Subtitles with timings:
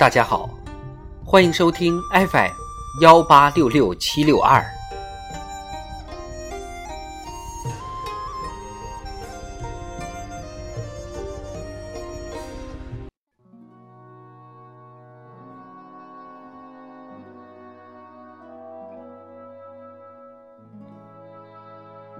[0.00, 0.48] 大家好，
[1.26, 2.50] 欢迎收听 FM
[3.02, 4.64] 幺八六六七六二。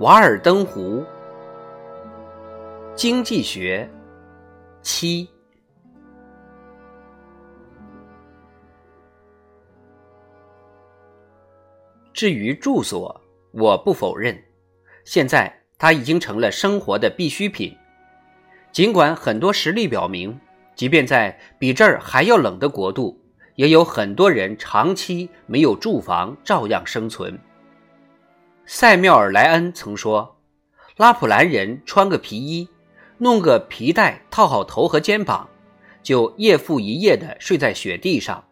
[0.00, 1.04] 瓦尔登湖
[2.96, 3.88] 经济学
[4.82, 5.28] 七。
[12.18, 13.20] 至于住所，
[13.52, 14.36] 我不否认，
[15.04, 17.76] 现在它已经成了生活的必需品。
[18.72, 20.36] 尽管很多实例表明，
[20.74, 23.16] 即便在比这儿还要冷的国度，
[23.54, 27.38] 也有很多人长期没有住房，照样生存。
[28.66, 30.40] 塞缪尔·莱恩曾说
[30.98, 32.68] ：“拉普兰人穿个皮衣，
[33.18, 35.48] 弄个皮带套好头和肩膀，
[36.02, 38.44] 就夜复一夜地睡在雪地上，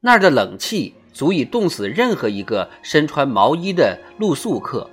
[0.00, 4.88] 那儿的冷气。”足以冻死任何一个身穿毛衣的露宿客。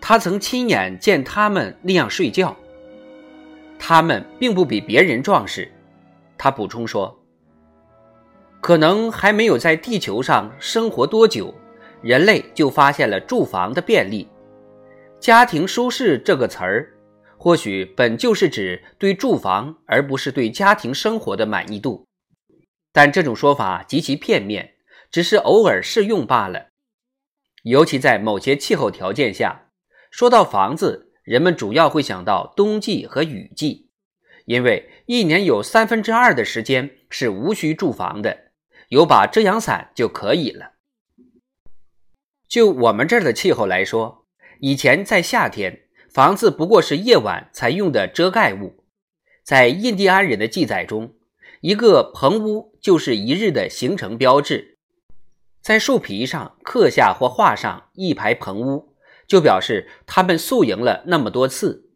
[0.00, 2.56] 他曾亲眼见他们那样睡觉。
[3.78, 5.70] 他们并不比别人壮实。
[6.36, 7.16] 他补充说
[8.60, 11.54] ：“可能还没有在地球上生活多久，
[12.02, 14.28] 人类就发现了住房的便利。
[15.20, 16.92] 家庭舒适这个词儿，
[17.36, 22.04] 或许本就是指对住房，而不是对家庭生活的满意度。”
[22.92, 24.74] 但这种说法极其片面，
[25.10, 26.68] 只是偶尔适用罢了。
[27.64, 29.70] 尤其在某些气候条件下，
[30.10, 33.90] 说到房子，人们主要会想到冬季和雨季，
[34.46, 38.52] 因为一年有三分之二的时间是无需住房的，
[38.88, 40.72] 有把遮阳伞就可以了。
[42.48, 44.24] 就我们这儿的气候来说，
[44.60, 48.84] 以前在夏天，房子不过是夜晚才用的遮盖物。
[49.44, 51.17] 在印第安人的记载中。
[51.60, 54.78] 一个棚屋就是一日的行程标志，
[55.60, 58.94] 在树皮上刻下或画上一排棚屋，
[59.26, 61.90] 就表示他们宿营了那么多次。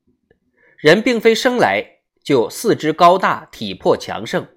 [0.78, 4.48] 人并非生来就四肢高大、体魄强盛，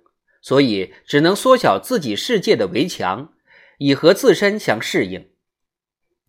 [0.41, 3.31] 所以只能缩小自己世界的围墙，
[3.77, 5.29] 以和自身相适应。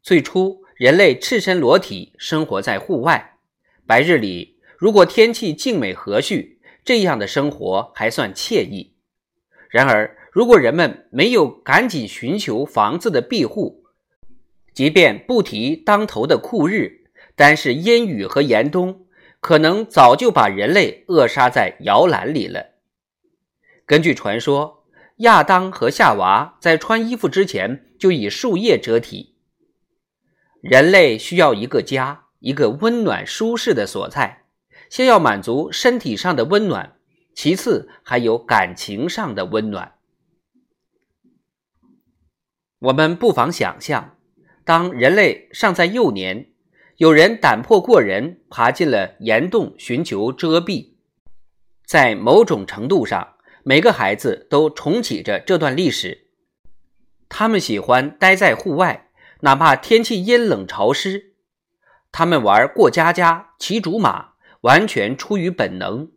[0.03, 3.39] 最初，人类赤身裸体生活在户外，
[3.87, 6.56] 白日里如果天气静美和煦。
[6.87, 8.95] 这样的生活还算惬意。
[9.69, 13.85] 然而，如果人们没有赶紧寻求房子的庇护，
[14.73, 19.07] 即便不提当头的酷日，单是阴雨和严冬，
[19.41, 22.67] 可能早就把人类扼杀在摇篮里了。
[23.85, 24.85] 根据传说，
[25.17, 29.35] 亚当和夏娃在穿衣服之前就以树叶遮体。
[30.61, 34.46] 人类需要一个家，一个温暖舒适的所在。
[34.91, 36.97] 先要满足身体上的温暖，
[37.35, 39.95] 其次还有感情上的温暖。
[42.79, 44.17] 我们不妨想象，
[44.65, 46.51] 当人类尚在幼年，
[46.97, 50.95] 有人胆魄过人，爬进了岩洞寻求遮蔽。
[51.85, 56.29] 在某种程度上，每个孩子都重启着这段历史。
[57.29, 59.09] 他们喜欢待在户外，
[59.41, 61.35] 哪怕天气阴冷潮湿。
[62.13, 64.36] 他们玩过家家，骑竹马。
[64.67, 66.11] 完全出于本能，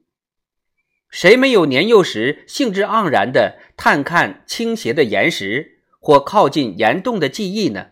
[1.12, 7.92] 谁没有年幼时兴致盎然地探看倾斜的岩石或靠近岩洞的记忆呢？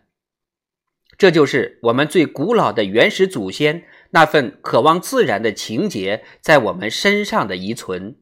[1.16, 8.18] 这就是我们最古老的原始祖先那份渴望自然的情节在我们身上的遗存。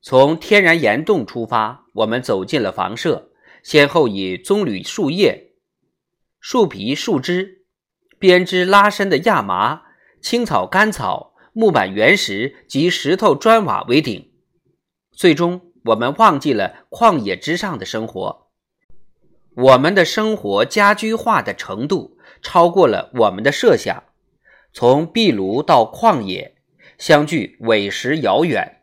[0.00, 3.32] 从天然岩洞出发，我们走进了房舍，
[3.62, 5.52] 先后以棕榈树叶、
[6.40, 7.66] 树皮、树枝、
[8.18, 9.87] 编织拉伸的亚麻。
[10.20, 14.30] 青草、干草、木板、原石及石头、砖瓦为顶，
[15.12, 18.48] 最终我们忘记了旷野之上的生活。
[19.56, 24.04] 我们的生活家居化的程度超过了我们的设想。
[24.72, 26.56] 从壁炉到旷野，
[26.98, 28.82] 相距委实遥远。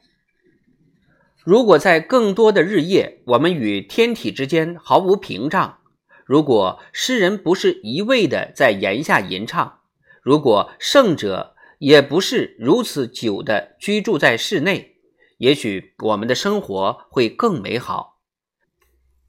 [1.45, 5.77] 如果在更多的日夜，我们与天体之间毫无屏障；
[6.25, 9.79] 如果诗人不是一味的在檐下吟唱。
[10.25, 14.95] 如果圣者也不是如此久的居住在室内，
[15.37, 18.23] 也许我们的生活会更美好。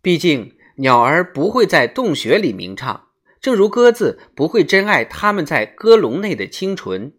[0.01, 3.09] 毕竟，鸟儿不会在洞穴里鸣唱，
[3.43, 7.13] 正如鸽子不会珍爱它们在鸽笼内的清纯。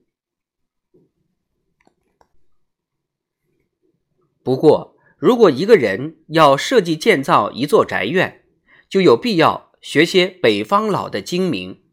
[4.41, 8.43] 不过，如果一个人要设计建造一座宅院，
[8.89, 11.83] 就有必要学些北方佬的精明。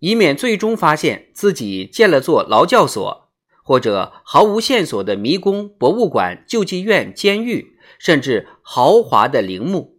[0.00, 3.30] 以免最终发现自己建了座劳教所，
[3.62, 9.98] 或者毫无线索的迷宫、博物馆、救济院、监狱，甚至豪华的陵墓。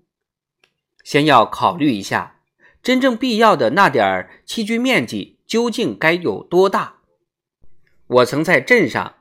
[1.03, 2.41] 先要考虑一下，
[2.83, 6.97] 真正必要的那点儿栖居面积究竟该有多大。
[8.07, 9.15] 我曾在镇上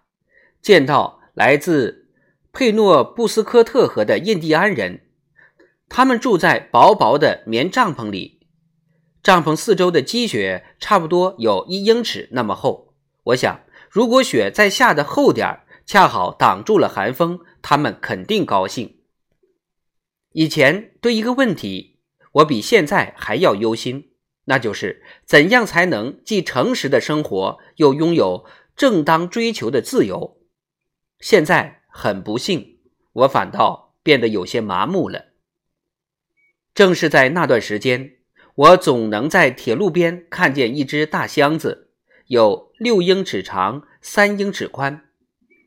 [0.60, 2.08] 见到来自
[2.52, 5.02] 佩诺布斯科特河的印第安人，
[5.88, 8.39] 他们住在薄薄的棉帐篷里，
[9.22, 12.94] 帐篷四周的积雪差不多有一英尺那么厚。
[13.24, 18.98] 我想，如果雪再下的厚点，恰好挡住了寒风，他们肯定高兴。
[20.32, 21.98] 以前对一个问题，
[22.32, 24.12] 我比现在还要忧心，
[24.44, 28.46] 那就是怎样才能既诚实的生活，又拥有。
[28.76, 30.38] 正当追求的自由，
[31.18, 32.78] 现在很不幸，
[33.12, 35.32] 我反倒变得有些麻木了。
[36.72, 38.19] 正是在那段时间，
[38.60, 41.88] 我总能在铁路边看见一只大箱子，
[42.26, 45.08] 有六英尺长，三英尺宽。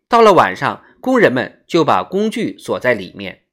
[0.07, 3.45] 到了晚上，工人们就把工具锁在里面。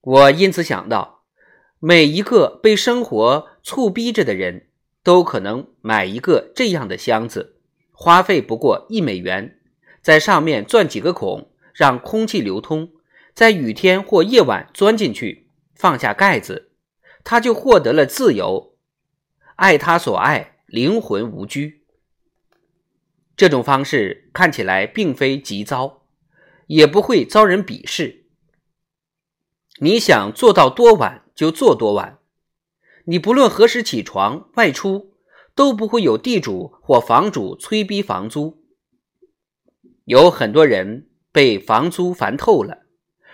[0.00, 1.22] 我因此想到，
[1.78, 4.66] 每一个被生活促逼着的人，
[5.04, 7.60] 都可能买一个这样的箱子。
[7.92, 9.60] 花费不过一美元，
[10.02, 12.90] 在上面钻几个孔，让空气流通，
[13.34, 15.46] 在雨天或夜晚钻进去，
[15.76, 16.69] 放下盖子，
[17.24, 18.74] 他就获得了自由，
[19.56, 21.84] 爱他所爱，灵魂无拘。
[23.36, 26.02] 这种方式看起来并非急躁，
[26.66, 28.26] 也不会遭人鄙视。
[29.80, 32.18] 你想做到多晚就做多晚，
[33.04, 35.10] 你不论何时起床外出。
[35.56, 38.62] 都不会有地主或房主催逼房租，
[40.04, 42.86] 有很多人被房租烦透了，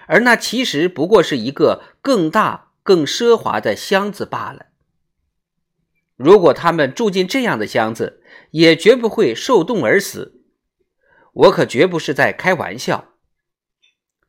[0.09, 4.67] 而那其实不过是一个更大、更奢华的箱子罢了。
[6.15, 8.23] 如果他们住进这样的箱子，
[8.53, 10.45] 也绝不会受冻而死。
[11.33, 13.15] 我可绝不是在开玩笑。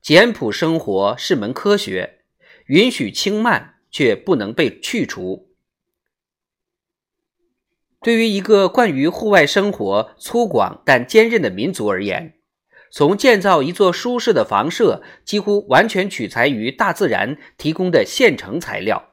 [0.02, 2.24] 简朴生活是门科学，
[2.66, 5.54] 允许轻慢，却不能被去除。
[8.02, 12.37] 对于一个惯于户外生活、粗犷但坚韧的民族而言，
[12.92, 19.12] 从建造一座舒适的房舍，几乎完全取材于大自然提供的现成材料。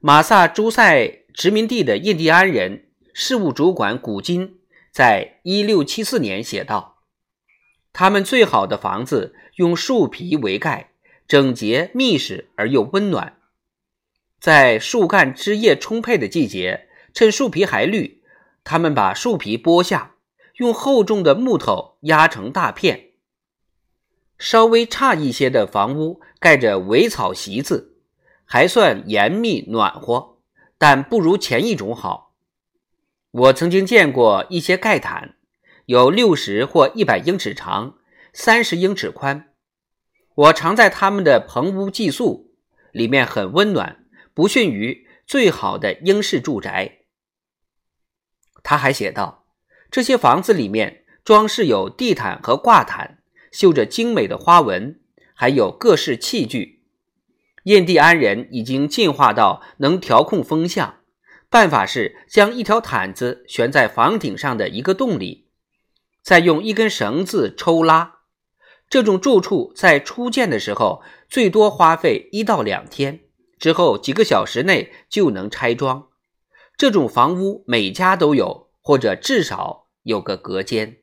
[0.00, 4.58] 马萨诸塞殖民地的印第安人事务主管古金
[4.90, 6.98] 在1674年写道
[7.92, 10.90] ：“他们最好的房子用树皮为盖，
[11.28, 13.38] 整洁密实而又温暖。
[14.40, 18.22] 在树干枝叶充沛的季节。”趁树皮还绿，
[18.64, 20.11] 他们把树皮剥下，
[20.56, 23.10] 用厚重的木头压成大片。
[24.38, 27.96] 稍微差一些的房屋盖着苇草席子，
[28.44, 30.38] 还算严密暖和，
[30.78, 32.34] 但不如前一种好。
[33.30, 35.36] 我曾经见过一些盖毯，
[35.86, 37.98] 有六十或一百英尺长，
[38.32, 39.54] 三十英尺宽。
[40.34, 42.52] 我常在他们的棚屋寄宿，
[42.90, 46.98] 里面很温暖，不逊于最好的英式住宅。
[48.62, 49.41] 他还写道
[49.92, 53.18] ：“这些房子里面装饰有地毯和挂毯，
[53.52, 54.98] 绣着精美的花纹，
[55.34, 56.82] 还有各式器具。
[57.64, 61.00] 印第安人已经进化到能调控风向，
[61.50, 65.48] 办法是将一条毯子悬在房顶上的一个洞里，
[66.22, 68.20] 再用一根绳子抽拉。
[68.88, 73.20] 这种住处在初建的时候最多花费一到两天，
[73.58, 76.08] 之后几个小时内就能拆装。”
[76.78, 81.01] 这种房屋每家都有，或者至少有个隔间。